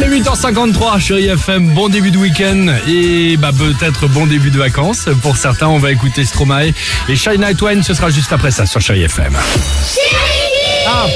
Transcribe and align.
18h53, 0.00 1.00
chérie 1.00 1.28
FM, 1.28 1.70
bon 1.74 1.88
début 1.88 2.10
de 2.10 2.18
week-end 2.18 2.66
et 2.86 3.38
bah 3.38 3.50
peut-être 3.56 4.06
bon 4.08 4.26
début 4.26 4.50
de 4.50 4.58
vacances. 4.58 5.08
Pour 5.22 5.38
certains, 5.38 5.68
on 5.68 5.78
va 5.78 5.90
écouter 5.90 6.24
Stromae 6.24 6.72
et 7.08 7.16
Shine 7.16 7.40
Night 7.40 7.60
One, 7.62 7.82
ce 7.82 7.94
sera 7.94 8.10
juste 8.10 8.30
après 8.30 8.50
ça 8.50 8.66
sur 8.66 8.80
chérie 8.80 9.02
FM. 9.04 9.34
Ah 10.86 11.06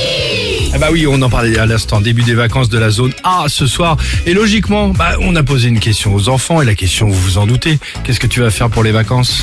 eh 0.72 0.78
bah 0.78 0.88
oui, 0.92 1.06
on 1.06 1.20
en 1.20 1.28
parlait 1.28 1.58
à 1.58 1.66
l'instant, 1.66 2.00
début 2.00 2.22
des 2.22 2.34
vacances 2.34 2.68
de 2.68 2.78
la 2.78 2.90
zone 2.90 3.12
A 3.24 3.46
ce 3.48 3.66
soir. 3.66 3.96
Et 4.24 4.34
logiquement, 4.34 4.88
bah, 4.88 5.16
on 5.20 5.34
a 5.34 5.42
posé 5.42 5.68
une 5.68 5.80
question 5.80 6.14
aux 6.14 6.28
enfants 6.28 6.62
et 6.62 6.64
la 6.64 6.76
question, 6.76 7.08
vous 7.08 7.20
vous 7.20 7.38
en 7.38 7.46
doutez, 7.46 7.78
qu'est-ce 8.04 8.20
que 8.20 8.28
tu 8.28 8.40
vas 8.40 8.50
faire 8.50 8.70
pour 8.70 8.84
les 8.84 8.92
vacances? 8.92 9.42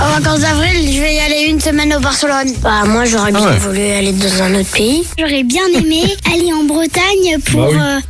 En 0.00 0.08
vacances 0.18 0.40
d'avril, 0.40 0.90
je 0.90 1.00
vais 1.00 1.14
y 1.14 1.20
aller 1.20 1.50
une 1.50 1.60
semaine 1.60 1.92
au 1.94 2.00
Barcelone. 2.00 2.50
Bah, 2.62 2.84
moi, 2.86 3.04
j'aurais 3.04 3.32
bien 3.32 3.46
ouais. 3.46 3.58
voulu 3.58 3.80
aller 3.80 4.12
dans 4.12 4.42
un 4.42 4.54
autre 4.54 4.70
pays. 4.70 5.06
J'aurais 5.18 5.42
bien 5.42 5.66
aimé 5.74 6.02
aller 6.32 6.50
en 6.54 6.64
Bretagne 6.64 7.09
pour 7.42 7.60
Bah 7.60 7.68
oui. 7.70 7.76
euh, 7.78 7.80
euh, 7.80 8.00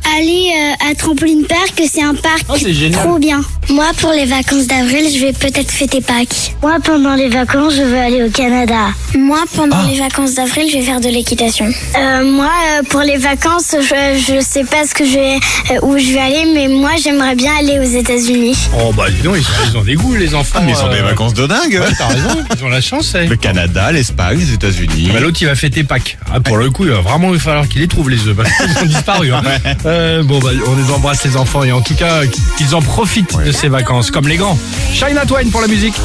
à 0.89 0.95
Trampoline 0.95 1.45
Park, 1.45 1.81
c'est 1.91 2.01
un 2.01 2.15
parc 2.15 2.43
Oh, 2.49 2.53
c'est 2.57 2.73
génial. 2.73 3.01
trop 3.03 3.19
bien. 3.19 3.41
Moi, 3.69 3.85
pour 3.99 4.11
les 4.11 4.25
vacances 4.25 4.67
d'avril, 4.67 5.05
je 5.13 5.19
vais 5.25 5.33
peut-être 5.33 5.71
fêter 5.71 6.01
Pâques. 6.01 6.53
Moi, 6.61 6.77
pendant 6.83 7.13
les 7.15 7.29
vacances, 7.29 7.73
je 7.75 7.83
veux 7.83 7.97
aller 7.97 8.23
au 8.23 8.29
Canada. 8.29 8.87
Moi, 9.17 9.39
pendant 9.55 9.77
Ah. 9.79 9.87
les 9.89 9.99
vacances 9.99 10.33
d'avril, 10.35 10.67
je 10.71 10.77
vais 10.77 10.83
faire 10.83 10.99
de 10.99 11.07
l'équitation. 11.09 11.65
Euh, 11.97 12.23
moi, 12.31 12.49
euh, 12.79 12.83
pour 12.89 13.01
les 13.01 13.17
vacances, 13.17 13.75
je, 13.79 14.19
je 14.33 14.41
sais 14.43 14.63
pas 14.63 14.85
ce 14.87 14.93
que 14.93 15.05
je 15.05 15.13
vais, 15.13 15.35
euh, 15.71 15.79
où 15.83 15.97
je 15.97 16.11
vais 16.11 16.19
aller, 16.19 16.45
mais 16.53 16.67
moi, 16.67 16.91
j'aimerais 17.01 17.35
bien 17.35 17.51
aller 17.59 17.79
aux 17.79 17.97
États-Unis. 17.99 18.55
Oh 18.83 18.91
bah 18.93 19.05
dis 19.09 19.21
donc, 19.21 19.37
ils, 19.37 19.69
ils 19.69 19.77
ont 19.77 19.83
des 19.83 19.95
goûts 19.95 20.15
les 20.15 20.33
enfants. 20.35 20.59
Ah, 20.59 20.63
mais 20.65 20.71
ils 20.73 20.83
ont 20.83 20.87
euh, 20.89 20.95
des 20.95 21.01
vacances 21.01 21.33
de 21.33 21.45
dingue. 21.47 21.71
Ouais, 21.79 21.93
t'as 21.97 22.07
raison, 22.07 22.43
ils 22.57 22.63
ont 22.63 22.69
la 22.69 22.81
chance. 22.81 23.15
eh. 23.21 23.27
Le 23.27 23.35
Canada, 23.35 23.91
l'Espagne, 23.91 24.39
les 24.39 24.53
États-Unis. 24.53 25.09
Bah, 25.13 25.19
L'autre 25.19 25.37
il 25.41 25.47
va 25.47 25.55
fêter 25.55 25.83
Pâques. 25.83 26.17
Ah, 26.33 26.39
pour 26.39 26.57
le 26.57 26.69
coup, 26.71 26.85
il 26.85 26.91
va 26.91 26.99
vraiment 27.01 27.31
falloir 27.39 27.67
qu'il 27.67 27.81
les 27.81 27.87
trouve 27.87 28.09
les 28.09 28.27
œufs 28.27 28.35
parce 28.35 28.49
qu'ils 28.49 28.83
ont 28.83 28.85
disparu. 28.87 29.31
hein. 29.33 29.41
Euh, 29.85 30.21
bon 30.23 30.39
bah 30.39 30.51
on 30.71 30.75
les 30.75 30.91
embrasse 30.91 31.23
les 31.25 31.35
enfants 31.35 31.63
et 31.63 31.71
en 31.71 31.81
tout 31.81 31.95
cas 31.95 32.21
qu'ils 32.57 32.75
en 32.75 32.81
profitent 32.81 33.37
de 33.43 33.51
ces 33.51 33.67
vacances 33.67 34.09
comme 34.09 34.27
les 34.27 34.37
grands. 34.37 34.57
Shine 34.93 35.19
Twain 35.27 35.49
pour 35.51 35.61
la 35.61 35.67
musique. 35.67 35.95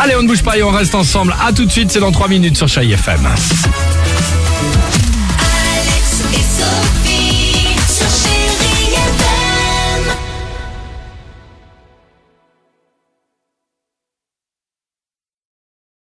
Allez 0.00 0.16
on 0.16 0.22
ne 0.22 0.28
bouge 0.28 0.42
pas 0.42 0.56
et 0.56 0.62
on 0.62 0.70
reste 0.70 0.94
ensemble. 0.94 1.34
À 1.44 1.52
tout 1.52 1.64
de 1.64 1.70
suite, 1.70 1.90
c'est 1.92 2.00
dans 2.00 2.12
3 2.12 2.28
minutes 2.28 2.56
sur 2.56 2.68
Chai 2.68 2.90
FM. 2.90 3.28